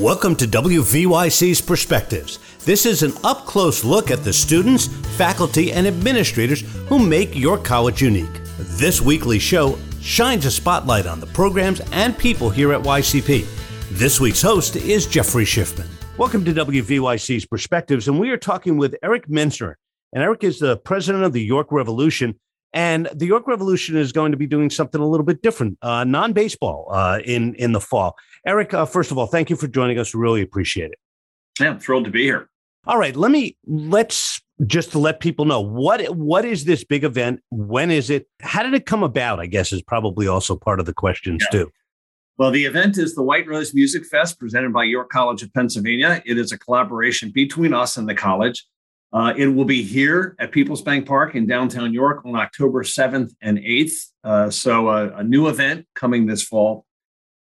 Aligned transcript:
Welcome 0.00 0.34
to 0.36 0.46
WVYC's 0.46 1.60
Perspectives. 1.60 2.38
This 2.64 2.86
is 2.86 3.02
an 3.02 3.12
up 3.22 3.44
close 3.44 3.84
look 3.84 4.10
at 4.10 4.24
the 4.24 4.32
students, 4.32 4.86
faculty, 5.18 5.72
and 5.72 5.86
administrators 5.86 6.62
who 6.88 6.98
make 6.98 7.36
your 7.36 7.58
college 7.58 8.00
unique. 8.00 8.32
This 8.56 9.02
weekly 9.02 9.38
show 9.38 9.78
shines 10.00 10.46
a 10.46 10.50
spotlight 10.50 11.04
on 11.04 11.20
the 11.20 11.26
programs 11.26 11.82
and 11.92 12.16
people 12.16 12.48
here 12.48 12.72
at 12.72 12.80
YCP. 12.80 13.44
This 13.90 14.18
week's 14.18 14.40
host 14.40 14.74
is 14.76 15.06
Jeffrey 15.06 15.44
Schiffman. 15.44 15.86
Welcome 16.16 16.46
to 16.46 16.54
WVYC's 16.54 17.44
Perspectives, 17.44 18.08
and 18.08 18.18
we 18.18 18.30
are 18.30 18.38
talking 18.38 18.78
with 18.78 18.96
Eric 19.02 19.28
Menzer. 19.28 19.74
And 20.14 20.22
Eric 20.22 20.44
is 20.44 20.60
the 20.60 20.78
president 20.78 21.24
of 21.24 21.34
the 21.34 21.44
York 21.44 21.70
Revolution. 21.70 22.40
And 22.72 23.08
the 23.12 23.26
York 23.26 23.46
Revolution 23.46 23.96
is 23.96 24.12
going 24.12 24.30
to 24.30 24.38
be 24.38 24.46
doing 24.46 24.70
something 24.70 25.00
a 25.00 25.06
little 25.06 25.26
bit 25.26 25.42
different, 25.42 25.78
uh, 25.82 26.04
non 26.04 26.32
baseball, 26.32 26.88
uh, 26.92 27.20
in 27.24 27.54
in 27.56 27.72
the 27.72 27.80
fall. 27.80 28.16
Eric, 28.46 28.72
uh, 28.72 28.86
first 28.86 29.10
of 29.10 29.18
all, 29.18 29.26
thank 29.26 29.50
you 29.50 29.56
for 29.56 29.66
joining 29.66 29.98
us. 29.98 30.14
We 30.14 30.20
really 30.20 30.42
appreciate 30.42 30.92
it. 30.92 30.98
Yeah, 31.60 31.70
I'm 31.70 31.80
thrilled 31.80 32.04
to 32.04 32.10
be 32.10 32.22
here. 32.22 32.48
All 32.86 32.98
right, 32.98 33.14
let 33.16 33.30
me 33.30 33.56
let's 33.66 34.40
just 34.66 34.92
to 34.92 34.98
let 34.98 35.20
people 35.20 35.44
know 35.44 35.60
what 35.60 36.16
what 36.16 36.44
is 36.44 36.64
this 36.64 36.84
big 36.84 37.04
event? 37.04 37.40
When 37.50 37.90
is 37.90 38.08
it? 38.08 38.28
How 38.40 38.62
did 38.62 38.74
it 38.74 38.86
come 38.86 39.02
about? 39.02 39.40
I 39.40 39.46
guess 39.46 39.72
is 39.72 39.82
probably 39.82 40.26
also 40.26 40.56
part 40.56 40.80
of 40.80 40.86
the 40.86 40.94
questions 40.94 41.44
yeah. 41.52 41.60
too. 41.60 41.72
Well, 42.38 42.50
the 42.50 42.64
event 42.64 42.96
is 42.96 43.14
the 43.14 43.22
White 43.22 43.46
Rose 43.46 43.74
Music 43.74 44.06
Fest 44.06 44.38
presented 44.38 44.72
by 44.72 44.84
York 44.84 45.10
College 45.10 45.42
of 45.42 45.52
Pennsylvania. 45.52 46.22
It 46.24 46.38
is 46.38 46.52
a 46.52 46.58
collaboration 46.58 47.30
between 47.30 47.74
us 47.74 47.98
and 47.98 48.08
the 48.08 48.14
college. 48.14 48.64
Uh, 49.12 49.34
it 49.36 49.48
will 49.48 49.64
be 49.64 49.82
here 49.82 50.36
at 50.38 50.52
Peoples 50.52 50.82
Bank 50.82 51.06
Park 51.06 51.34
in 51.34 51.46
downtown 51.46 51.92
York 51.92 52.24
on 52.24 52.36
October 52.36 52.84
7th 52.84 53.34
and 53.42 53.58
8th. 53.58 54.06
Uh, 54.22 54.50
so, 54.50 54.88
uh, 54.88 55.12
a 55.16 55.24
new 55.24 55.48
event 55.48 55.86
coming 55.94 56.26
this 56.26 56.42
fall 56.42 56.86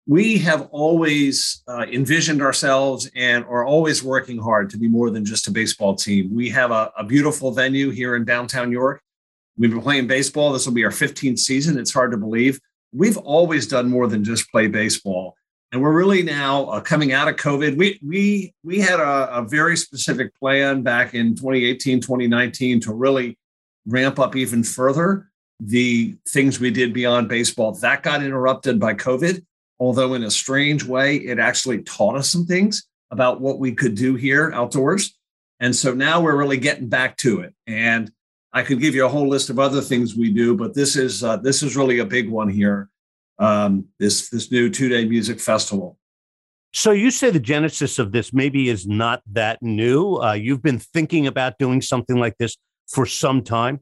we 0.07 0.37
have 0.39 0.69
always 0.71 1.63
uh, 1.67 1.87
envisioned 1.91 2.43
ourselves 2.43 3.11
and 3.17 3.45
are 3.45 3.65
always 3.65 4.03
working 4.03 4.39
hard 4.39 4.69
to 4.71 4.79
be 4.79 4.87
more 4.87 5.11
than 5.11 5.25
just 5.25 5.49
a 5.49 5.51
baseball 5.51 5.95
team. 5.95 6.35
We 6.35 6.51
have 6.51 6.71
a, 6.71 6.93
a, 6.99 7.05
beautiful 7.05 7.53
venue 7.53 7.91
here 7.91 8.17
in 8.17 8.25
downtown 8.25 8.71
York. 8.71 9.01
We've 9.57 9.71
been 9.71 9.81
playing 9.81 10.07
baseball. 10.07 10.53
This 10.53 10.67
will 10.67 10.75
be 10.75 10.85
our 10.85 10.91
15th 10.91 11.39
season. 11.39 11.79
It's 11.79 11.93
hard 11.93 12.11
to 12.11 12.19
believe. 12.19 12.61
We've 12.93 13.17
always 13.17 13.67
done 13.67 13.89
more 13.89 14.07
than 14.07 14.25
just 14.25 14.51
play 14.51 14.67
baseball. 14.67 15.37
And 15.75 15.83
we're 15.83 15.93
really 15.93 16.23
now 16.23 16.65
uh, 16.67 16.81
coming 16.81 17.13
out 17.13 17.29
of 17.29 17.37
COVID. 17.37 17.77
We, 17.77 17.99
we, 18.01 18.55
we 18.63 18.81
had 18.81 18.99
a, 19.01 19.39
a 19.39 19.43
very 19.43 19.77
specific 19.77 20.35
plan 20.39 20.83
back 20.83 21.13
in 21.13 21.35
2018, 21.35 22.01
2019 22.01 22.81
to 22.81 22.95
really 22.95 23.37
ramp 23.85 24.19
up 24.19 24.37
even 24.37 24.63
further 24.63 25.31
the 25.61 26.17
things 26.29 26.59
we 26.59 26.71
did 26.71 26.95
beyond 26.95 27.29
baseball. 27.29 27.73
That 27.73 28.03
got 28.03 28.23
interrupted 28.23 28.81
by 28.81 28.95
COVID 28.95 29.43
although 29.79 30.15
in 30.15 30.25
a 30.25 30.31
strange 30.31 30.85
way, 30.85 31.17
it 31.17 31.39
actually 31.39 31.83
taught 31.83 32.17
us 32.17 32.31
some 32.31 32.47
things 32.47 32.87
about 33.11 33.41
what 33.41 33.59
we 33.59 33.73
could 33.73 33.95
do 33.95 34.15
here 34.15 34.51
outdoors. 34.55 35.17
And 35.61 35.75
so 35.75 35.95
now 35.95 36.21
we're 36.21 36.37
really 36.37 36.57
getting 36.57 36.89
back 36.89 37.17
to 37.19 37.41
it. 37.41 37.55
And 37.67 38.11
I 38.53 38.63
could 38.63 38.81
give 38.81 38.95
you 38.95 39.05
a 39.05 39.09
whole 39.09 39.29
list 39.29 39.51
of 39.51 39.59
other 39.59 39.81
things 39.81 40.15
we 40.15 40.33
do, 40.33 40.57
but 40.57 40.75
this 40.75 40.97
is 40.97 41.25
uh, 41.25 41.37
this 41.39 41.63
is 41.63 41.77
really 41.77 41.99
a 41.99 42.05
big 42.05 42.31
one 42.31 42.49
here. 42.49 42.89
Um, 43.39 43.87
this 43.99 44.31
this 44.31 44.51
new 44.53 44.71
two 44.71 44.89
day 44.89 45.05
music 45.05 45.41
festival. 45.41 45.99
So 46.73 46.91
you 46.91 47.11
say 47.11 47.31
the 47.31 47.41
genesis 47.41 47.99
of 47.99 48.13
this 48.13 48.33
maybe 48.33 48.69
is 48.69 48.87
not 48.87 49.23
that 49.33 49.63
new. 49.63 50.17
Uh, 50.17 50.33
you've 50.33 50.63
been 50.63 50.79
thinking 50.79 51.27
about 51.27 51.59
doing 51.59 51.81
something 51.81 52.17
like 52.17 52.37
this 52.39 52.57
for 52.89 53.07
some 53.07 53.43
time. 53.43 53.81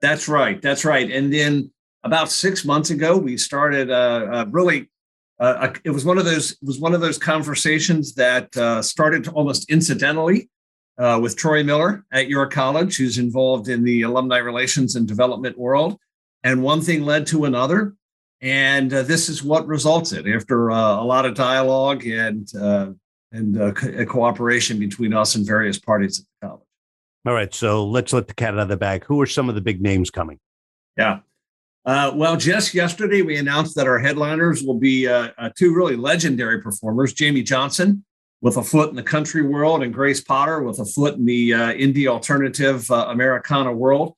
That's 0.00 0.28
right. 0.28 0.60
That's 0.60 0.84
right. 0.84 1.10
And 1.10 1.32
then 1.32 1.70
about 2.04 2.30
six 2.30 2.64
months 2.64 2.90
ago, 2.90 3.16
we 3.16 3.36
started 3.36 3.90
uh, 3.90 4.28
uh 4.30 4.46
really 4.50 4.90
uh, 5.38 5.72
it 5.84 5.90
was 5.90 6.04
one 6.04 6.18
of 6.18 6.24
those 6.24 6.52
it 6.52 6.58
was 6.62 6.80
one 6.80 6.94
of 6.94 7.00
those 7.00 7.18
conversations 7.18 8.14
that 8.14 8.56
uh, 8.56 8.80
started 8.80 9.28
almost 9.28 9.70
incidentally 9.70 10.48
uh, 10.98 11.18
with 11.22 11.36
Troy 11.36 11.62
Miller 11.62 12.04
at 12.12 12.28
York 12.28 12.52
College, 12.52 12.96
who's 12.96 13.18
involved 13.18 13.68
in 13.68 13.84
the 13.84 14.02
alumni 14.02 14.38
relations 14.38 14.96
and 14.96 15.06
development 15.06 15.58
world, 15.58 15.98
and 16.42 16.62
one 16.62 16.80
thing 16.80 17.02
led 17.02 17.26
to 17.28 17.44
another, 17.44 17.94
and 18.40 18.92
uh, 18.92 19.02
this 19.02 19.28
is 19.28 19.42
what 19.42 19.66
resulted 19.66 20.28
after 20.28 20.70
uh, 20.70 21.00
a 21.00 21.04
lot 21.04 21.24
of 21.24 21.34
dialogue 21.34 22.06
and 22.06 22.48
uh, 22.56 22.90
and 23.32 23.74
co- 23.74 24.04
cooperation 24.06 24.78
between 24.78 25.12
us 25.12 25.34
and 25.34 25.46
various 25.46 25.78
parties 25.78 26.20
at 26.20 26.24
the 26.24 26.48
college. 26.48 26.66
All 27.26 27.34
right, 27.34 27.52
so 27.52 27.84
let's 27.84 28.12
let 28.12 28.28
the 28.28 28.34
cat 28.34 28.54
out 28.54 28.60
of 28.60 28.68
the 28.68 28.76
bag. 28.76 29.04
Who 29.04 29.20
are 29.20 29.26
some 29.26 29.48
of 29.48 29.54
the 29.56 29.60
big 29.60 29.82
names 29.82 30.10
coming? 30.10 30.38
Yeah. 30.96 31.20
Uh, 31.84 32.12
well, 32.14 32.36
just 32.36 32.74
yesterday 32.74 33.22
we 33.22 33.36
announced 33.36 33.76
that 33.76 33.86
our 33.86 33.98
headliners 33.98 34.62
will 34.62 34.78
be 34.78 35.08
uh, 35.08 35.30
uh, 35.38 35.50
two 35.56 35.74
really 35.74 35.96
legendary 35.96 36.60
performers: 36.60 37.14
Jamey 37.14 37.44
Johnson 37.44 38.04
with 38.42 38.56
a 38.56 38.62
foot 38.62 38.90
in 38.90 38.96
the 38.96 39.02
country 39.02 39.42
world, 39.42 39.82
and 39.82 39.94
Grace 39.94 40.20
Potter 40.20 40.62
with 40.62 40.78
a 40.78 40.84
foot 40.84 41.14
in 41.14 41.24
the 41.24 41.54
uh, 41.54 41.72
indie 41.72 42.06
alternative 42.06 42.90
uh, 42.90 43.06
Americana 43.08 43.72
world. 43.72 44.14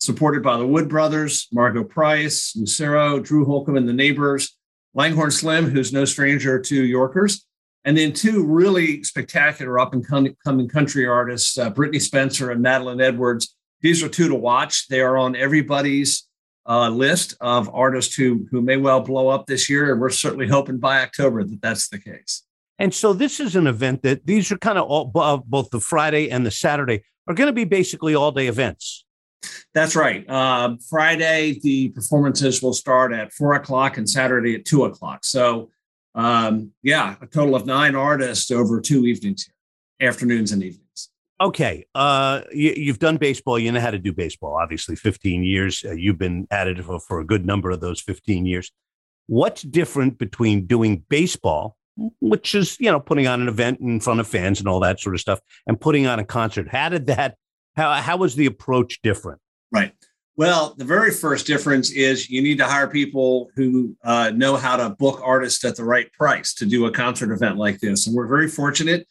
Supported 0.00 0.42
by 0.42 0.56
the 0.56 0.66
Wood 0.66 0.88
Brothers, 0.88 1.48
Margo 1.52 1.82
Price, 1.82 2.54
Lucero, 2.56 3.18
Drew 3.20 3.44
Holcomb, 3.44 3.76
and 3.76 3.88
the 3.88 3.92
Neighbors, 3.92 4.56
Langhorne 4.94 5.30
Slim, 5.30 5.66
who's 5.66 5.92
no 5.92 6.04
stranger 6.04 6.58
to 6.60 6.84
Yorkers, 6.84 7.44
and 7.84 7.96
then 7.96 8.12
two 8.12 8.44
really 8.44 9.02
spectacular 9.02 9.78
up 9.78 9.92
and 9.94 10.06
coming 10.06 10.68
country 10.68 11.06
artists, 11.06 11.58
uh, 11.58 11.70
Brittney 11.70 12.00
Spencer 12.00 12.50
and 12.50 12.62
Madeline 12.62 13.00
Edwards. 13.00 13.54
These 13.80 14.02
are 14.02 14.08
two 14.08 14.28
to 14.28 14.34
watch. 14.34 14.88
They 14.88 15.00
are 15.00 15.16
on 15.16 15.36
everybody's 15.36 16.28
uh, 16.68 16.90
list 16.90 17.34
of 17.40 17.70
artists 17.72 18.14
who 18.14 18.46
who 18.50 18.60
may 18.60 18.76
well 18.76 19.00
blow 19.00 19.28
up 19.28 19.46
this 19.46 19.70
year, 19.70 19.90
and 19.90 20.00
we're 20.00 20.10
certainly 20.10 20.46
hoping 20.46 20.78
by 20.78 21.00
October 21.02 21.42
that 21.44 21.62
that's 21.62 21.88
the 21.88 21.98
case. 21.98 22.42
And 22.78 22.94
so 22.94 23.12
this 23.12 23.40
is 23.40 23.56
an 23.56 23.66
event 23.66 24.02
that 24.02 24.26
these 24.26 24.52
are 24.52 24.58
kind 24.58 24.78
of 24.78 24.86
all 24.86 25.44
both 25.46 25.70
the 25.70 25.80
Friday 25.80 26.30
and 26.30 26.46
the 26.46 26.50
Saturday 26.50 27.02
are 27.26 27.34
going 27.34 27.48
to 27.48 27.52
be 27.52 27.64
basically 27.64 28.14
all 28.14 28.30
day 28.30 28.46
events. 28.46 29.04
That's 29.74 29.94
right. 29.94 30.28
Uh, 30.28 30.76
Friday 30.88 31.60
the 31.62 31.90
performances 31.90 32.62
will 32.62 32.72
start 32.72 33.12
at 33.12 33.32
four 33.32 33.54
o'clock 33.54 33.96
and 33.96 34.08
Saturday 34.08 34.54
at 34.54 34.64
two 34.64 34.84
o'clock. 34.84 35.24
So 35.24 35.70
um, 36.14 36.72
yeah, 36.82 37.16
a 37.20 37.26
total 37.26 37.54
of 37.54 37.66
nine 37.66 37.94
artists 37.94 38.50
over 38.50 38.80
two 38.80 39.06
evenings 39.06 39.48
afternoons 40.00 40.52
and 40.52 40.62
evenings. 40.62 41.10
Okay. 41.40 41.86
Uh, 41.94 42.40
you, 42.52 42.88
have 42.88 42.98
done 42.98 43.16
baseball. 43.16 43.58
You 43.58 43.70
know 43.70 43.80
how 43.80 43.92
to 43.92 43.98
do 43.98 44.12
baseball, 44.12 44.58
obviously, 44.60 44.96
15 44.96 45.44
years. 45.44 45.84
Uh, 45.84 45.92
you've 45.92 46.18
been 46.18 46.48
at 46.50 46.66
it 46.66 46.82
for, 46.84 46.98
for 46.98 47.20
a 47.20 47.24
good 47.24 47.46
number 47.46 47.70
of 47.70 47.80
those 47.80 48.00
15 48.00 48.44
years. 48.44 48.72
What's 49.26 49.62
different 49.62 50.18
between 50.18 50.66
doing 50.66 51.04
baseball, 51.08 51.76
which 52.20 52.54
is, 52.54 52.76
you 52.80 52.90
know, 52.90 52.98
putting 52.98 53.26
on 53.28 53.40
an 53.40 53.48
event 53.48 53.78
in 53.80 54.00
front 54.00 54.20
of 54.20 54.26
fans 54.26 54.58
and 54.58 54.68
all 54.68 54.80
that 54.80 54.98
sort 55.00 55.14
of 55.14 55.20
stuff, 55.20 55.40
and 55.66 55.80
putting 55.80 56.06
on 56.06 56.18
a 56.18 56.24
concert? 56.24 56.68
How 56.68 56.88
did 56.88 57.06
that, 57.06 57.36
how, 57.76 57.92
how 57.94 58.16
was 58.16 58.34
the 58.34 58.46
approach 58.46 59.00
different? 59.02 59.40
Right. 59.70 59.92
Well, 60.36 60.74
the 60.76 60.84
very 60.84 61.10
first 61.10 61.46
difference 61.46 61.90
is 61.90 62.30
you 62.30 62.42
need 62.42 62.58
to 62.58 62.64
hire 62.64 62.86
people 62.86 63.50
who 63.56 63.96
uh, 64.04 64.30
know 64.34 64.56
how 64.56 64.76
to 64.76 64.90
book 64.90 65.20
artists 65.24 65.64
at 65.64 65.76
the 65.76 65.84
right 65.84 66.12
price 66.12 66.54
to 66.54 66.66
do 66.66 66.86
a 66.86 66.92
concert 66.92 67.32
event 67.32 67.56
like 67.56 67.80
this. 67.80 68.06
And 68.06 68.14
we're 68.14 68.28
very 68.28 68.48
fortunate 68.48 69.06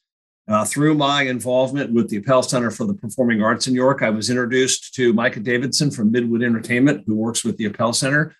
uh, 0.47 0.63
through 0.63 0.93
my 0.93 1.23
involvement 1.23 1.91
with 1.91 2.09
the 2.09 2.17
Appell 2.17 2.41
Center 2.41 2.71
for 2.71 2.85
the 2.85 2.93
Performing 2.93 3.41
Arts 3.41 3.67
in 3.67 3.75
York, 3.75 4.01
I 4.01 4.09
was 4.09 4.29
introduced 4.29 4.93
to 4.95 5.11
Micah 5.11 5.41
Davidson 5.41 5.91
from 5.91 6.11
Midwood 6.11 6.43
Entertainment, 6.43 7.03
who 7.05 7.15
works 7.15 7.43
with 7.43 7.57
the 7.57 7.65
Appell 7.65 7.91
Center. 7.91 8.33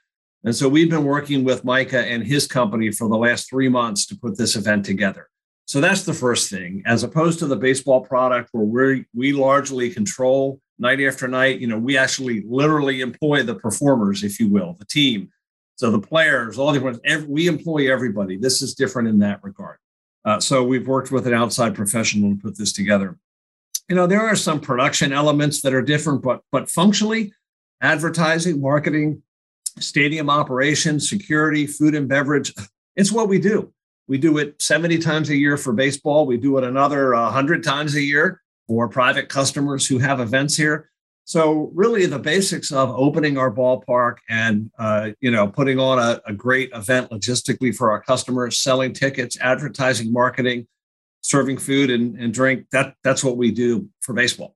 And 0.46 0.56
so 0.56 0.70
we've 0.70 0.90
been 0.90 1.04
working 1.04 1.44
with 1.44 1.66
Micah 1.66 2.06
and 2.06 2.24
his 2.24 2.48
company 2.48 2.92
for 2.92 3.10
the 3.10 3.18
last 3.18 3.50
three 3.50 3.68
months 3.68 4.06
to 4.06 4.16
put 4.16 4.38
this 4.38 4.56
event 4.56 4.86
together. 4.86 5.28
So 5.68 5.82
that's 5.82 6.04
the 6.04 6.14
first 6.14 6.50
thing. 6.50 6.82
As 6.86 7.04
opposed 7.04 7.40
to 7.40 7.46
the 7.46 7.58
baseball 7.58 8.00
product, 8.02 8.50
where 8.54 8.64
we 8.64 9.06
we 9.14 9.34
largely 9.34 9.90
control 9.90 10.62
night 10.80 11.02
after 11.02 11.28
night, 11.28 11.60
you 11.60 11.68
know, 11.68 11.78
we 11.78 11.98
actually 11.98 12.44
literally 12.48 13.02
employ 13.02 13.44
the 13.44 13.56
performers, 13.56 14.24
if 14.24 14.40
you 14.40 14.48
will, 14.48 14.78
the 14.80 14.86
team. 14.86 15.30
So 15.76 15.92
the 15.92 16.00
players, 16.00 16.58
all 16.58 16.72
the 16.72 17.00
every, 17.04 17.28
we 17.28 17.48
employ 17.48 17.92
everybody. 17.92 18.38
This 18.38 18.62
is 18.62 18.76
different 18.76 19.10
in 19.10 19.20
that 19.20 19.44
regard. 19.44 19.78
Uh, 20.24 20.40
so 20.40 20.64
we've 20.64 20.88
worked 20.88 21.12
with 21.12 21.28
an 21.28 21.34
outside 21.34 21.76
professional 21.76 22.32
to 22.32 22.42
put 22.42 22.58
this 22.58 22.72
together. 22.72 23.18
You 23.90 23.96
know, 23.96 24.08
there 24.08 24.22
are 24.22 24.36
some 24.36 24.62
production 24.62 25.12
elements 25.12 25.62
that 25.62 25.74
are 25.74 25.82
different, 25.82 26.22
but 26.22 26.44
but 26.50 26.70
functionally, 26.70 27.34
advertising, 27.82 28.62
marketing, 28.62 29.22
stadium 29.80 30.30
operations, 30.30 31.10
security, 31.10 31.68
food 31.68 31.94
and 31.94 32.08
beverage, 32.08 32.54
it's 32.96 33.12
what 33.12 33.28
we 33.28 33.38
do. 33.38 33.74
We 34.08 34.18
do 34.18 34.38
it 34.38 34.62
70 34.62 35.00
times 35.00 35.30
a 35.30 35.36
year 35.36 35.58
for 35.58 35.74
baseball. 35.74 36.26
We 36.26 36.38
do 36.38 36.58
it 36.58 36.64
another 36.64 37.14
100 37.14 37.64
times 37.64 37.96
a 37.96 38.02
year 38.02 38.42
for 38.68 38.88
private 38.88 39.30
customers 39.30 39.88
who 39.88 39.98
have 39.98 40.20
events 40.20 40.56
here. 40.56 40.90
So 41.26 41.72
really, 41.74 42.06
the 42.06 42.20
basics 42.20 42.72
of 42.72 42.90
opening 42.90 43.38
our 43.38 43.52
ballpark 43.52 44.18
and 44.30 44.72
uh, 44.80 45.12
you 45.20 45.30
know 45.30 45.46
putting 45.46 45.78
on 45.78 46.00
a, 46.00 46.22
a, 46.26 46.32
great 46.32 46.72
event 46.74 47.12
logistically 47.12 47.76
for 47.76 47.92
our 47.92 48.02
customers, 48.02 48.60
selling 48.60 48.94
tickets, 48.94 49.38
advertising, 49.42 50.14
marketing, 50.14 50.68
serving 51.20 51.58
food 51.58 51.90
and, 51.90 52.18
and 52.18 52.34
drink. 52.34 52.68
That 52.72 52.96
that's 53.04 53.26
what 53.26 53.36
we 53.36 53.52
do 53.52 53.90
for 54.00 54.14
baseball. 54.14 54.56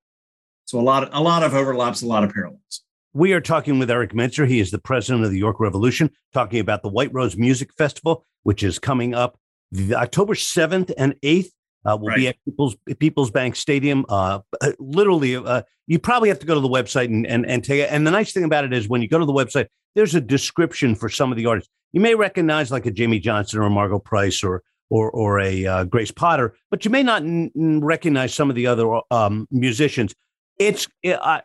So 0.63 0.79
a 0.79 0.81
lot 0.81 1.09
a 1.11 1.19
lot 1.19 1.43
of 1.43 1.53
overlaps, 1.53 2.03
a 2.03 2.07
lot 2.07 2.23
of 2.23 2.33
parallels. 2.33 2.83
We 3.13 3.33
are 3.33 3.41
talking 3.41 3.77
with 3.77 3.91
Eric 3.91 4.13
Menzer. 4.13 4.47
He 4.47 4.59
is 4.59 4.71
the 4.71 4.79
president 4.79 5.25
of 5.25 5.31
the 5.31 5.37
York 5.37 5.59
Revolution, 5.59 6.11
talking 6.33 6.59
about 6.59 6.81
the 6.81 6.89
White 6.89 7.13
Rose 7.13 7.35
Music 7.35 7.73
Festival, 7.73 8.25
which 8.43 8.63
is 8.63 8.79
coming 8.79 9.13
up 9.13 9.37
the 9.71 9.95
October 9.95 10.33
7th 10.33 10.93
and 10.97 11.15
8th 11.21 11.49
uh, 11.85 11.97
will 11.99 12.09
right. 12.09 12.17
be 12.17 12.27
at 12.27 12.35
People's, 12.45 12.75
People's 12.99 13.31
Bank 13.31 13.55
Stadium. 13.55 14.05
Uh, 14.07 14.39
uh, 14.61 14.71
literally, 14.79 15.35
uh, 15.35 15.63
you 15.87 15.99
probably 15.99 16.29
have 16.29 16.39
to 16.39 16.45
go 16.45 16.53
to 16.53 16.61
the 16.61 16.69
website 16.69 17.05
and, 17.05 17.25
and, 17.25 17.45
and 17.45 17.63
take 17.63 17.81
it. 17.81 17.89
And 17.91 18.05
the 18.05 18.11
nice 18.11 18.33
thing 18.33 18.43
about 18.43 18.65
it 18.65 18.73
is 18.73 18.87
when 18.87 19.01
you 19.01 19.07
go 19.07 19.19
to 19.19 19.25
the 19.25 19.33
website, 19.33 19.67
there's 19.95 20.15
a 20.15 20.21
description 20.21 20.95
for 20.95 21.09
some 21.09 21.31
of 21.31 21.37
the 21.37 21.45
artists. 21.47 21.69
You 21.91 22.01
may 22.01 22.15
recognize 22.15 22.71
like 22.71 22.85
a 22.85 22.91
Jamey 22.91 23.21
Johnson 23.21 23.59
or 23.59 23.63
a 23.63 23.69
Margo 23.69 23.99
Price 23.99 24.43
or 24.43 24.63
or 24.89 25.09
or 25.11 25.39
a 25.39 25.65
uh, 25.65 25.83
Grace 25.85 26.11
Potter, 26.11 26.55
but 26.69 26.85
you 26.85 26.91
may 26.91 27.03
not 27.03 27.23
n- 27.23 27.51
recognize 27.81 28.33
some 28.33 28.49
of 28.49 28.55
the 28.55 28.67
other 28.67 29.01
um, 29.09 29.47
musicians. 29.51 30.13
It's 30.57 30.87
it, 31.03 31.19
uh, 31.21 31.41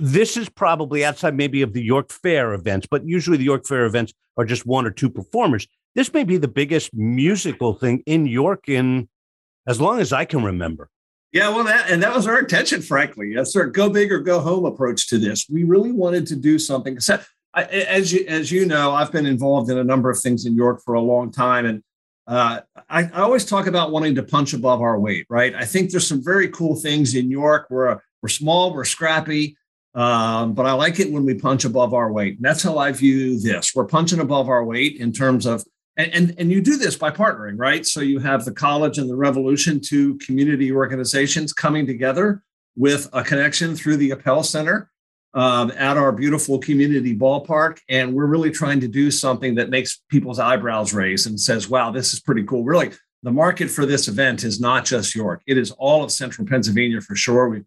this 0.00 0.36
is 0.36 0.48
probably 0.48 1.04
outside 1.04 1.36
maybe 1.36 1.62
of 1.62 1.72
the 1.72 1.82
York 1.82 2.10
Fair 2.10 2.54
events, 2.54 2.86
but 2.90 3.06
usually 3.06 3.36
the 3.36 3.44
York 3.44 3.66
Fair 3.66 3.84
events 3.84 4.12
are 4.36 4.44
just 4.44 4.66
one 4.66 4.86
or 4.86 4.90
two 4.90 5.10
performers. 5.10 5.66
This 5.94 6.12
may 6.12 6.24
be 6.24 6.36
the 6.36 6.48
biggest 6.48 6.94
musical 6.94 7.74
thing 7.74 8.02
in 8.06 8.26
York 8.26 8.68
in 8.68 9.08
as 9.66 9.80
long 9.80 10.00
as 10.00 10.12
I 10.12 10.24
can 10.24 10.42
remember. 10.42 10.88
Yeah, 11.32 11.50
well, 11.50 11.64
that 11.64 11.90
and 11.90 12.02
that 12.02 12.14
was 12.14 12.26
our 12.26 12.40
intention, 12.40 12.82
frankly. 12.82 13.36
Sort 13.44 13.68
of 13.68 13.72
go 13.72 13.88
big 13.88 14.10
or 14.10 14.20
go 14.20 14.40
home 14.40 14.64
approach 14.64 15.08
to 15.08 15.18
this. 15.18 15.46
We 15.48 15.62
really 15.62 15.92
wanted 15.92 16.26
to 16.28 16.36
do 16.36 16.58
something. 16.58 16.98
So, 16.98 17.20
I, 17.54 17.64
as 17.64 18.12
you 18.12 18.24
as 18.26 18.50
you 18.50 18.66
know, 18.66 18.92
I've 18.92 19.12
been 19.12 19.26
involved 19.26 19.70
in 19.70 19.78
a 19.78 19.84
number 19.84 20.10
of 20.10 20.20
things 20.20 20.44
in 20.44 20.56
York 20.56 20.82
for 20.84 20.94
a 20.94 21.00
long 21.00 21.30
time, 21.30 21.66
and 21.66 21.82
uh, 22.26 22.60
I, 22.88 23.04
I, 23.04 23.20
always 23.20 23.44
talk 23.44 23.68
about 23.68 23.92
wanting 23.92 24.16
to 24.16 24.24
punch 24.24 24.54
above 24.54 24.80
our 24.80 24.98
weight. 24.98 25.26
Right? 25.28 25.54
I 25.54 25.64
think 25.64 25.90
there's 25.90 26.06
some 26.06 26.22
very 26.22 26.48
cool 26.48 26.74
things 26.74 27.14
in 27.14 27.30
York. 27.30 27.68
We're 27.70 28.00
we're 28.22 28.28
small, 28.28 28.74
we're 28.74 28.84
scrappy, 28.84 29.56
um, 29.94 30.54
but 30.54 30.66
I 30.66 30.72
like 30.72 31.00
it 31.00 31.10
when 31.10 31.24
we 31.24 31.34
punch 31.34 31.64
above 31.64 31.94
our 31.94 32.12
weight. 32.12 32.36
And 32.36 32.44
that's 32.44 32.62
how 32.62 32.78
I 32.78 32.92
view 32.92 33.40
this. 33.40 33.74
We're 33.74 33.86
punching 33.86 34.20
above 34.20 34.48
our 34.48 34.64
weight 34.64 34.96
in 34.96 35.12
terms 35.12 35.46
of 35.46 35.64
and, 35.96 36.14
and, 36.14 36.34
and 36.38 36.52
you 36.52 36.62
do 36.62 36.76
this 36.76 36.96
by 36.96 37.10
partnering, 37.10 37.58
right? 37.58 37.84
So 37.84 38.00
you 38.00 38.20
have 38.20 38.44
the 38.44 38.52
college 38.52 38.98
and 38.98 39.10
the 39.10 39.16
revolution, 39.16 39.80
two 39.80 40.16
community 40.18 40.72
organizations 40.72 41.52
coming 41.52 41.86
together 41.86 42.42
with 42.76 43.08
a 43.12 43.22
connection 43.22 43.74
through 43.74 43.96
the 43.98 44.12
Appell 44.12 44.42
Center 44.42 44.90
um, 45.34 45.70
at 45.72 45.96
our 45.96 46.12
beautiful 46.12 46.58
community 46.58 47.14
ballpark. 47.14 47.78
And 47.88 48.14
we're 48.14 48.26
really 48.26 48.50
trying 48.50 48.80
to 48.80 48.88
do 48.88 49.10
something 49.10 49.56
that 49.56 49.68
makes 49.68 50.00
people's 50.08 50.38
eyebrows 50.38 50.94
raise 50.94 51.26
and 51.26 51.38
says, 51.38 51.68
wow, 51.68 51.90
this 51.90 52.14
is 52.14 52.20
pretty 52.20 52.44
cool. 52.44 52.64
Really, 52.64 52.92
the 53.22 53.32
market 53.32 53.68
for 53.70 53.84
this 53.84 54.08
event 54.08 54.44
is 54.44 54.60
not 54.60 54.84
just 54.84 55.14
York, 55.14 55.42
it 55.46 55.58
is 55.58 55.70
all 55.72 56.02
of 56.02 56.10
central 56.10 56.46
Pennsylvania 56.46 57.00
for 57.00 57.14
sure. 57.14 57.48
We 57.48 57.62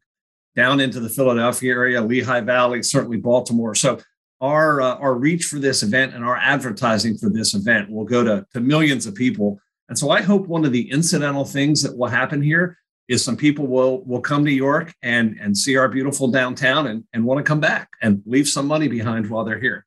down 0.56 0.80
into 0.80 1.00
the 1.00 1.10
Philadelphia 1.10 1.74
area, 1.74 2.02
Lehigh 2.02 2.42
Valley, 2.42 2.84
certainly 2.84 3.18
Baltimore. 3.18 3.76
So 3.76 4.00
our 4.42 4.82
uh, 4.82 4.96
our 4.96 5.16
reach 5.16 5.46
for 5.46 5.60
this 5.60 5.84
event 5.84 6.14
and 6.14 6.24
our 6.24 6.38
advertising 6.38 7.18
for 7.18 7.30
this 7.30 7.54
event 7.54 7.90
will 7.90 8.06
go 8.06 8.24
to, 8.24 8.46
to 8.54 8.60
millions 8.60 9.06
of 9.06 9.16
people. 9.16 9.60
And 9.90 9.98
so 9.98 10.10
I 10.10 10.22
hope 10.22 10.48
one 10.48 10.66
of 10.66 10.72
the 10.72 10.90
incidental 10.92 11.46
things 11.46 11.82
that 11.84 11.98
will 11.98 12.08
happen 12.08 12.42
here 12.42 12.78
is 13.08 13.24
some 13.24 13.38
people 13.38 13.68
will 13.68 14.04
will 14.06 14.22
come 14.22 14.46
to 14.46 14.52
York 14.52 14.94
and 15.02 15.38
and 15.40 15.58
see 15.58 15.78
our 15.78 15.90
beautiful 15.90 16.30
downtown 16.30 16.88
and, 16.88 17.04
and 17.14 17.24
want 17.24 17.38
to 17.38 17.44
come 17.44 17.60
back 17.60 17.90
and 18.02 18.22
leave 18.26 18.48
some 18.48 18.68
money 18.68 18.88
behind 18.88 19.30
while 19.30 19.44
they're 19.44 19.60
here. 19.60 19.86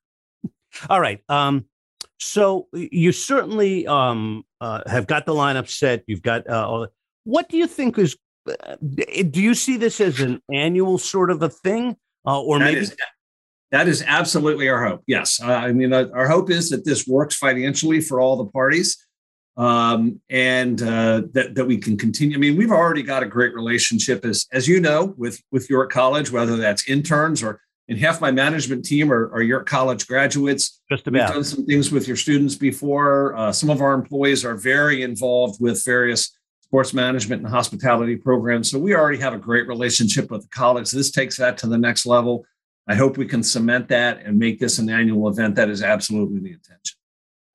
All 0.89 1.01
right. 1.01 1.23
Um, 1.29 1.67
so 2.19 2.69
you 2.73 3.13
certainly 3.13 3.87
um, 3.87 4.45
uh, 4.61 4.83
have 4.87 5.07
got 5.07 5.27
the 5.27 5.35
lineup 5.35 5.69
set. 5.69 6.03
You've 6.07 6.23
got 6.23 6.49
uh, 6.49 6.67
all. 6.67 6.89
what 7.25 7.49
do 7.49 7.57
you 7.57 7.67
think 7.67 7.99
is? 7.99 8.17
Uh, 8.49 8.77
do 8.81 9.43
you 9.43 9.55
see 9.55 9.77
this 9.77 10.01
as 10.01 10.21
an 10.21 10.41
annual 10.53 10.99
sort 10.99 11.31
of 11.31 11.43
a 11.43 11.49
thing, 11.49 11.97
uh, 12.27 12.41
or 12.41 12.59
that 12.59 12.65
maybe? 12.67 12.81
Is, 12.81 12.97
that 13.73 13.89
is 13.89 14.03
absolutely 14.07 14.69
our 14.69 14.87
hope. 14.87 15.03
Yes. 15.07 15.41
Uh, 15.43 15.53
I 15.53 15.73
mean, 15.73 15.93
uh, 15.93 16.09
our 16.15 16.29
hope 16.29 16.51
is 16.51 16.71
that 16.71 16.85
this 16.85 17.07
works 17.07 17.35
financially 17.35 18.01
for 18.01 18.21
all 18.21 18.37
the 18.37 18.47
parties 18.47 19.05
um, 19.57 20.21
and 20.31 20.81
uh, 20.83 21.23
that, 21.33 21.55
that 21.55 21.65
we 21.65 21.79
can 21.79 21.97
continue. 21.97 22.37
I 22.37 22.41
mean, 22.41 22.57
we've 22.57 22.71
already 22.71 23.03
got 23.03 23.23
a 23.23 23.27
great 23.27 23.55
relationship, 23.55 24.25
as, 24.25 24.47
as 24.53 24.69
you 24.69 24.81
know, 24.81 25.15
with, 25.17 25.43
with 25.51 25.69
York 25.69 25.91
College, 25.91 26.31
whether 26.31 26.57
that's 26.57 26.89
interns 26.89 27.43
or 27.43 27.61
in 27.89 27.97
half 27.97 28.21
my 28.21 28.31
management 28.31 28.85
team 28.85 29.13
are, 29.13 29.33
are 29.33 29.43
York 29.43 29.67
College 29.67 30.07
graduates. 30.07 30.83
Just 30.91 31.07
about. 31.07 31.29
We've 31.29 31.35
done 31.35 31.45
some 31.45 31.67
things 31.67 31.91
with 31.91 32.07
your 32.07 32.17
students 32.17 32.55
before. 32.55 33.35
Uh, 33.37 33.53
some 33.53 33.71
of 33.71 33.81
our 33.81 33.95
employees 33.95 34.45
are 34.45 34.57
very 34.57 35.03
involved 35.03 35.61
with 35.61 35.85
various 35.85 36.36
sports 36.77 36.93
management 36.93 37.41
and 37.41 37.51
hospitality 37.51 38.17
programs. 38.17 38.71
So 38.71 38.79
we 38.79 38.95
already 38.95 39.17
have 39.17 39.33
a 39.33 39.39
great 39.39 39.67
relationship 39.67 40.31
with 40.31 40.43
the 40.43 40.49
college. 40.49 40.91
This 40.91 41.11
takes 41.11 41.39
that 41.39 41.57
to 41.59 41.69
the 41.69 41.79
next 41.79 42.05
level. 42.05 42.45
I 42.87 42.95
hope 42.95 43.17
we 43.17 43.25
can 43.25 43.43
cement 43.43 43.89
that 43.89 44.21
and 44.23 44.39
make 44.39 44.61
this 44.61 44.79
an 44.79 44.91
annual 44.91 45.27
event. 45.31 45.55
That 45.55 45.71
is 45.71 45.83
absolutely 45.83 46.41
the 46.41 46.53
intention. 46.53 46.99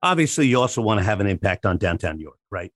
Obviously, 0.01 0.47
you 0.47 0.59
also 0.59 0.81
want 0.81 1.01
to 1.01 1.03
have 1.03 1.19
an 1.19 1.27
impact 1.27 1.68
on 1.68 1.77
downtown 1.77 2.19
York, 2.19 2.39
right? 2.50 2.71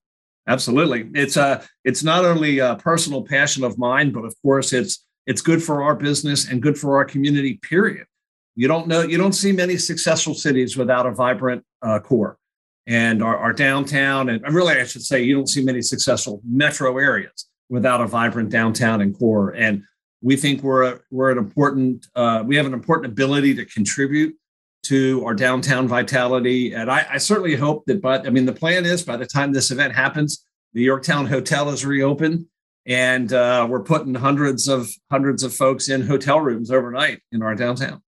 Absolutely. 0.45 1.09
It's 1.15 1.35
a 1.35 1.41
uh, 1.41 1.63
it's 1.83 2.03
not 2.03 2.23
only 2.23 2.59
a 2.59 2.75
personal 2.75 3.23
passion 3.23 3.63
of 3.63 3.79
mine, 3.79 4.11
but 4.11 4.23
of 4.23 4.35
course 4.43 4.71
it's 4.71 5.03
it's 5.25 5.41
good 5.41 5.63
for 5.63 5.81
our 5.81 5.95
business 5.95 6.47
and 6.47 6.61
good 6.61 6.77
for 6.77 6.97
our 6.97 7.05
community. 7.05 7.55
Period. 7.55 8.05
You 8.53 8.67
don't 8.67 8.87
know 8.87 9.01
you 9.01 9.17
don't 9.17 9.33
see 9.33 9.51
many 9.51 9.77
successful 9.77 10.35
cities 10.35 10.77
without 10.77 11.07
a 11.07 11.11
vibrant 11.11 11.63
uh, 11.81 11.97
core, 12.01 12.37
and 12.87 13.23
our, 13.23 13.37
our 13.37 13.53
downtown 13.53 14.29
and 14.29 14.41
really 14.53 14.75
I 14.75 14.85
should 14.85 15.03
say 15.03 15.23
you 15.23 15.35
don't 15.35 15.49
see 15.49 15.63
many 15.63 15.81
successful 15.81 16.41
metro 16.47 16.97
areas 16.97 17.47
without 17.69 18.01
a 18.01 18.07
vibrant 18.07 18.49
downtown 18.49 19.01
and 19.01 19.17
core. 19.17 19.51
And 19.51 19.83
we 20.21 20.35
think 20.35 20.63
we're 20.63 20.99
we're 21.11 21.31
an 21.31 21.37
important 21.37 22.07
uh, 22.15 22.43
we 22.45 22.55
have 22.55 22.65
an 22.65 22.73
important 22.73 23.11
ability 23.11 23.53
to 23.55 23.65
contribute 23.65 24.35
to 24.83 25.23
our 25.25 25.33
downtown 25.33 25.87
vitality 25.87 26.73
and 26.73 26.91
I, 26.91 27.07
I, 27.13 27.17
certainly 27.17 27.55
hope 27.55 27.85
that 27.87 28.03
but 28.03 28.27
i 28.27 28.29
mean 28.29 28.45
the 28.45 28.53
plan 28.53 28.85
is 28.85 29.01
by 29.01 29.17
the 29.17 29.25
time 29.25 29.51
this 29.51 29.71
event 29.71 29.95
happens 29.95 30.45
the 30.73 30.85
yorktowne 30.85 31.27
hotel 31.27 31.69
is 31.69 31.83
reopened 31.83 32.45
and 32.85 33.33
uh, 33.33 33.65
we're 33.67 33.81
putting 33.81 34.13
hundreds 34.13 34.67
of 34.67 34.87
hundreds 35.09 35.41
of 35.41 35.55
folks 35.55 35.89
in 35.89 36.05
hotel 36.05 36.39
rooms 36.39 36.69
overnight 36.69 37.19
in 37.31 37.41
our 37.41 37.55
downtown 37.55 37.99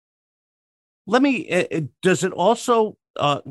let 1.08 1.24
me 1.24 1.50
uh, 1.50 1.82
does 2.04 2.24
it 2.24 2.32
also 2.32 2.96
uh, 3.16 3.42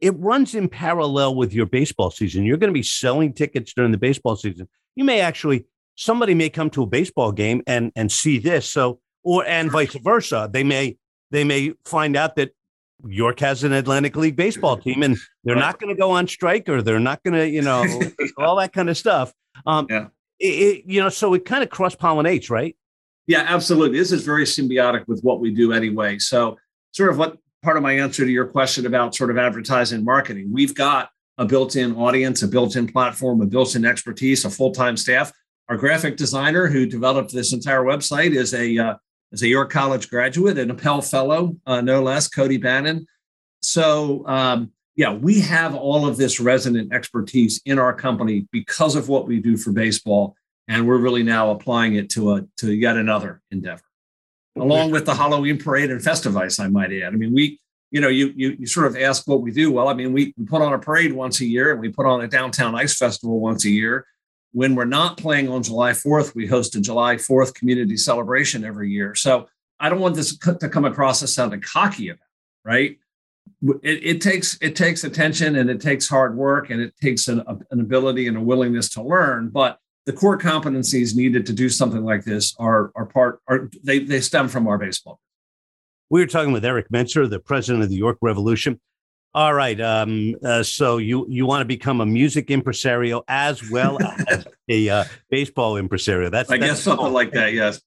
it 0.00 0.14
runs 0.18 0.54
in 0.54 0.68
parallel 0.68 1.34
with 1.34 1.52
your 1.52 1.66
baseball 1.66 2.10
season 2.10 2.44
you're 2.44 2.56
going 2.56 2.72
to 2.72 2.74
be 2.74 2.82
selling 2.82 3.32
tickets 3.32 3.72
during 3.72 3.92
the 3.92 3.98
baseball 3.98 4.36
season 4.36 4.68
you 4.94 5.04
may 5.04 5.20
actually 5.20 5.64
somebody 5.98 6.32
may 6.32 6.48
come 6.48 6.70
to 6.70 6.84
a 6.84 6.86
baseball 6.86 7.32
game 7.32 7.62
and 7.66 7.92
and 7.94 8.10
see 8.10 8.38
this. 8.38 8.70
So 8.70 9.00
or 9.22 9.44
and 9.46 9.70
vice 9.70 9.94
versa. 9.94 10.48
They 10.50 10.64
may 10.64 10.96
they 11.30 11.44
may 11.44 11.74
find 11.84 12.16
out 12.16 12.36
that 12.36 12.52
York 13.06 13.40
has 13.40 13.64
an 13.64 13.72
Atlantic 13.72 14.16
League 14.16 14.36
baseball 14.36 14.76
team 14.80 15.02
and 15.02 15.16
they're 15.44 15.56
right. 15.56 15.60
not 15.60 15.78
going 15.78 15.94
to 15.94 15.98
go 15.98 16.12
on 16.12 16.26
strike 16.26 16.68
or 16.68 16.80
they're 16.80 16.98
not 16.98 17.22
going 17.22 17.34
to, 17.34 17.48
you 17.48 17.62
know, 17.62 17.84
all 18.38 18.56
that 18.56 18.72
kind 18.72 18.88
of 18.88 18.96
stuff. 18.96 19.32
Um, 19.66 19.86
yeah. 19.90 20.06
It, 20.40 20.46
it, 20.46 20.84
you 20.86 21.00
know, 21.00 21.08
so 21.08 21.34
it 21.34 21.44
kind 21.44 21.62
of 21.62 21.68
cross 21.68 21.96
pollinates, 21.96 22.48
right? 22.48 22.76
Yeah, 23.26 23.44
absolutely. 23.46 23.98
This 23.98 24.12
is 24.12 24.24
very 24.24 24.44
symbiotic 24.44 25.06
with 25.06 25.20
what 25.22 25.40
we 25.40 25.50
do 25.50 25.72
anyway. 25.72 26.18
So, 26.18 26.56
sort 26.92 27.10
of 27.10 27.18
what 27.18 27.36
part 27.62 27.76
of 27.76 27.82
my 27.82 27.92
answer 27.92 28.24
to 28.24 28.30
your 28.30 28.46
question 28.46 28.86
about 28.86 29.14
sort 29.14 29.30
of 29.30 29.38
advertising 29.38 30.04
marketing, 30.04 30.48
we've 30.52 30.74
got 30.74 31.10
a 31.38 31.44
built 31.44 31.76
in 31.76 31.94
audience, 31.94 32.42
a 32.42 32.48
built 32.48 32.76
in 32.76 32.86
platform, 32.86 33.40
a 33.40 33.46
built 33.46 33.74
in 33.76 33.84
expertise, 33.84 34.44
a 34.44 34.50
full 34.50 34.72
time 34.72 34.96
staff 34.96 35.32
our 35.68 35.76
graphic 35.76 36.16
designer 36.16 36.66
who 36.66 36.86
developed 36.86 37.32
this 37.32 37.52
entire 37.52 37.82
website 37.82 38.34
is 38.34 38.54
a 38.54 38.78
uh, 38.78 38.94
is 39.32 39.42
a 39.42 39.48
York 39.48 39.70
College 39.70 40.08
graduate 40.08 40.56
and 40.56 40.70
a 40.70 40.74
Pell 40.74 41.02
Fellow, 41.02 41.56
uh, 41.66 41.82
no 41.82 42.02
less, 42.02 42.28
Cody 42.28 42.56
Bannon. 42.56 43.06
So 43.60 44.26
um, 44.26 44.72
yeah, 44.96 45.12
we 45.12 45.40
have 45.40 45.74
all 45.74 46.06
of 46.06 46.16
this 46.16 46.40
resonant 46.40 46.92
expertise 46.92 47.60
in 47.66 47.78
our 47.78 47.92
company 47.92 48.48
because 48.50 48.96
of 48.96 49.08
what 49.08 49.26
we 49.26 49.40
do 49.40 49.56
for 49.56 49.72
baseball, 49.72 50.34
and 50.68 50.88
we're 50.88 50.98
really 50.98 51.22
now 51.22 51.50
applying 51.50 51.96
it 51.96 52.08
to 52.10 52.34
a 52.34 52.42
to 52.58 52.72
yet 52.72 52.96
another 52.96 53.42
endeavor, 53.50 53.82
along 54.60 54.90
with 54.90 55.06
the 55.06 55.14
Halloween 55.14 55.58
parade 55.58 55.90
and 55.90 56.00
Festivice. 56.00 56.60
I 56.60 56.68
might 56.68 56.92
add. 56.92 57.12
I 57.12 57.16
mean, 57.16 57.32
we 57.32 57.60
you 57.90 58.00
know 58.00 58.08
you 58.08 58.32
you, 58.36 58.56
you 58.58 58.66
sort 58.66 58.86
of 58.86 58.96
ask 58.96 59.26
what 59.26 59.42
we 59.42 59.50
do. 59.50 59.70
Well, 59.72 59.88
I 59.88 59.94
mean, 59.94 60.12
we, 60.12 60.34
we 60.36 60.44
put 60.44 60.62
on 60.62 60.72
a 60.72 60.78
parade 60.78 61.12
once 61.12 61.40
a 61.40 61.46
year, 61.46 61.72
and 61.72 61.80
we 61.80 61.88
put 61.88 62.06
on 62.06 62.20
a 62.20 62.28
downtown 62.28 62.74
ice 62.74 62.96
festival 62.96 63.40
once 63.40 63.64
a 63.64 63.70
year 63.70 64.06
when 64.52 64.74
we're 64.74 64.84
not 64.84 65.16
playing 65.16 65.48
on 65.48 65.62
July 65.62 65.92
4th, 65.92 66.34
we 66.34 66.46
host 66.46 66.74
a 66.74 66.80
July 66.80 67.16
4th 67.16 67.54
community 67.54 67.96
celebration 67.96 68.64
every 68.64 68.90
year. 68.90 69.14
So 69.14 69.48
I 69.78 69.88
don't 69.88 70.00
want 70.00 70.16
this 70.16 70.36
to 70.36 70.68
come 70.68 70.84
across 70.84 71.22
as 71.22 71.34
sounding 71.34 71.60
cocky 71.60 72.08
about, 72.08 72.20
it, 72.20 72.68
right? 72.68 72.98
It, 73.82 74.00
it, 74.04 74.20
takes 74.20 74.58
it 74.60 74.76
takes 74.76 75.04
attention 75.04 75.56
and 75.56 75.70
it 75.70 75.80
takes 75.80 76.08
hard 76.08 76.36
work 76.36 76.70
and 76.70 76.80
it 76.80 76.94
takes 77.00 77.28
an, 77.28 77.42
an 77.70 77.80
ability 77.80 78.26
and 78.28 78.36
a 78.36 78.40
willingness 78.40 78.88
to 78.90 79.02
learn. 79.02 79.48
But 79.48 79.78
the 80.08 80.14
core 80.14 80.38
competencies 80.38 81.14
needed 81.14 81.44
to 81.44 81.52
do 81.52 81.68
something 81.68 82.02
like 82.02 82.24
this 82.24 82.56
are 82.58 82.90
are 82.96 83.04
part 83.04 83.42
are 83.46 83.68
they 83.84 83.98
they 83.98 84.22
stem 84.22 84.48
from 84.48 84.66
our 84.66 84.78
baseball. 84.78 85.20
We 86.08 86.20
were 86.20 86.26
talking 86.26 86.50
with 86.50 86.64
Eric 86.64 86.88
Menzer, 86.88 87.28
the 87.28 87.38
president 87.38 87.84
of 87.84 87.90
the 87.90 87.96
York 87.96 88.16
Revolution. 88.22 88.80
All 89.34 89.52
right. 89.52 89.78
Um, 89.78 90.34
uh, 90.42 90.62
so 90.62 90.96
you 90.96 91.26
you 91.28 91.44
want 91.44 91.60
to 91.60 91.66
become 91.66 92.00
a 92.00 92.06
music 92.06 92.50
impresario 92.50 93.22
as 93.28 93.70
well 93.70 93.98
as 94.28 94.46
a 94.70 94.88
uh, 94.88 95.04
baseball 95.28 95.76
impresario? 95.76 96.30
That's 96.30 96.50
I 96.50 96.56
that's 96.56 96.72
guess 96.72 96.82
something 96.82 97.12
like 97.12 97.32
that. 97.32 97.52
Yes. 97.52 97.78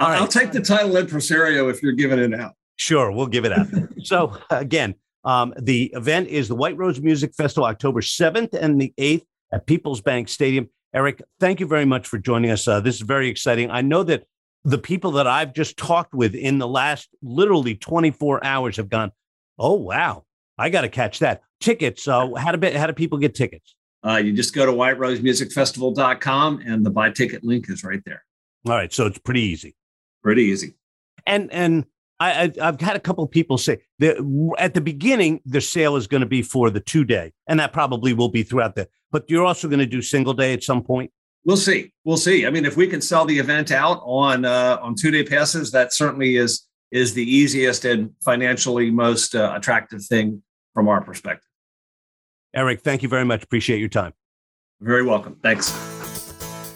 All 0.00 0.08
I'll, 0.08 0.12
right. 0.12 0.20
I'll 0.20 0.26
take 0.26 0.50
the 0.50 0.62
title 0.62 0.96
impresario 0.96 1.68
if 1.68 1.80
you're 1.80 1.92
giving 1.92 2.18
it 2.18 2.34
out. 2.34 2.54
Sure, 2.74 3.12
we'll 3.12 3.28
give 3.28 3.44
it 3.44 3.52
out. 3.52 3.68
so 4.02 4.36
again, 4.50 4.96
Um, 5.22 5.54
the 5.56 5.92
event 5.94 6.26
is 6.26 6.48
the 6.48 6.56
White 6.56 6.76
Rose 6.76 7.00
Music 7.00 7.32
Festival, 7.36 7.66
October 7.66 8.00
7th 8.00 8.52
and 8.52 8.80
the 8.80 8.92
8th 8.98 9.22
at 9.52 9.64
People's 9.64 10.00
Bank 10.00 10.28
Stadium. 10.28 10.68
Eric, 10.94 11.22
thank 11.40 11.60
you 11.60 11.66
very 11.66 11.84
much 11.84 12.06
for 12.06 12.18
joining 12.18 12.50
us. 12.50 12.68
Uh, 12.68 12.80
this 12.80 12.96
is 12.96 13.00
very 13.00 13.28
exciting. 13.28 13.70
I 13.70 13.80
know 13.80 14.02
that 14.02 14.24
the 14.64 14.78
people 14.78 15.12
that 15.12 15.26
I've 15.26 15.54
just 15.54 15.76
talked 15.76 16.14
with 16.14 16.34
in 16.34 16.58
the 16.58 16.68
last 16.68 17.08
literally 17.22 17.74
24 17.74 18.44
hours 18.44 18.76
have 18.76 18.88
gone, 18.88 19.10
oh, 19.58 19.74
wow, 19.74 20.24
I 20.58 20.68
got 20.68 20.82
to 20.82 20.88
catch 20.88 21.20
that. 21.20 21.42
Tickets, 21.60 22.06
uh, 22.06 22.34
how, 22.34 22.52
do, 22.52 22.78
how 22.78 22.86
do 22.86 22.92
people 22.92 23.18
get 23.18 23.34
tickets? 23.34 23.74
Uh, 24.04 24.16
you 24.16 24.32
just 24.32 24.54
go 24.54 24.66
to 24.66 24.72
whiterosemusicfestival.com 24.72 26.62
and 26.66 26.84
the 26.84 26.90
buy 26.90 27.10
ticket 27.10 27.44
link 27.44 27.70
is 27.70 27.84
right 27.84 28.02
there. 28.04 28.24
All 28.66 28.72
right. 28.72 28.92
So 28.92 29.06
it's 29.06 29.18
pretty 29.18 29.42
easy. 29.42 29.74
Pretty 30.22 30.42
easy. 30.42 30.74
And, 31.26 31.52
and, 31.52 31.86
I, 32.30 32.52
have 32.64 32.80
had 32.80 32.96
a 32.96 33.00
couple 33.00 33.24
of 33.24 33.30
people 33.30 33.58
say 33.58 33.78
that 33.98 34.16
at 34.58 34.74
the 34.74 34.80
beginning 34.80 35.40
the 35.44 35.60
sale 35.60 35.96
is 35.96 36.06
going 36.06 36.20
to 36.20 36.26
be 36.26 36.42
for 36.42 36.70
the 36.70 36.80
two 36.80 37.04
day, 37.04 37.32
and 37.46 37.58
that 37.60 37.72
probably 37.72 38.12
will 38.12 38.28
be 38.28 38.42
throughout 38.42 38.76
the. 38.76 38.88
But 39.10 39.24
you're 39.28 39.44
also 39.44 39.68
going 39.68 39.80
to 39.80 39.86
do 39.86 40.02
single 40.02 40.34
day 40.34 40.52
at 40.52 40.62
some 40.62 40.82
point. 40.82 41.10
We'll 41.44 41.56
see. 41.56 41.92
We'll 42.04 42.16
see. 42.16 42.46
I 42.46 42.50
mean, 42.50 42.64
if 42.64 42.76
we 42.76 42.86
can 42.86 43.00
sell 43.00 43.24
the 43.24 43.38
event 43.38 43.72
out 43.72 44.00
on 44.04 44.44
uh, 44.44 44.78
on 44.80 44.94
two 44.94 45.10
day 45.10 45.24
passes, 45.24 45.72
that 45.72 45.92
certainly 45.92 46.36
is 46.36 46.68
is 46.90 47.14
the 47.14 47.24
easiest 47.24 47.84
and 47.84 48.10
financially 48.22 48.90
most 48.90 49.34
uh, 49.34 49.52
attractive 49.56 50.04
thing 50.04 50.42
from 50.74 50.88
our 50.88 51.00
perspective. 51.00 51.48
Eric, 52.54 52.82
thank 52.82 53.02
you 53.02 53.08
very 53.08 53.24
much. 53.24 53.42
Appreciate 53.42 53.80
your 53.80 53.88
time. 53.88 54.12
Very 54.80 55.02
welcome. 55.02 55.36
Thanks. 55.42 55.70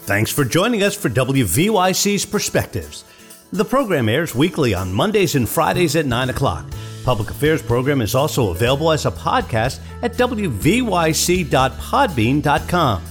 Thanks 0.05 0.31
for 0.31 0.43
joining 0.43 0.83
us 0.83 0.95
for 0.95 1.09
WVYC's 1.09 2.25
Perspectives. 2.25 3.03
The 3.51 3.63
program 3.63 4.09
airs 4.09 4.35
weekly 4.35 4.73
on 4.73 4.91
Mondays 4.91 5.35
and 5.35 5.47
Fridays 5.47 5.95
at 5.95 6.05
9 6.05 6.31
o'clock. 6.31 6.65
Public 7.05 7.29
Affairs 7.29 7.61
program 7.61 8.01
is 8.01 8.13
also 8.13 8.49
available 8.49 8.91
as 8.91 9.05
a 9.05 9.11
podcast 9.11 9.79
at 10.01 10.15
wvyc.podbean.com. 10.15 13.03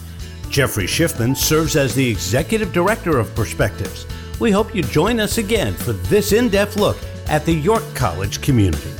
Jeffrey 0.50 0.84
Schiffman 0.84 1.34
serves 1.36 1.76
as 1.76 1.94
the 1.94 2.06
Executive 2.08 2.72
Director 2.74 3.18
of 3.18 3.34
Perspectives. 3.34 4.06
We 4.38 4.50
hope 4.50 4.74
you 4.74 4.82
join 4.82 5.20
us 5.20 5.38
again 5.38 5.72
for 5.72 5.94
this 5.94 6.32
in 6.32 6.50
depth 6.50 6.76
look 6.76 6.98
at 7.28 7.46
the 7.46 7.54
York 7.54 7.82
College 7.94 8.42
community. 8.42 8.92